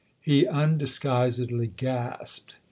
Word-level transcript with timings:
He 0.19 0.47
undisguisedly 0.47 1.67
gasped. 1.67 2.55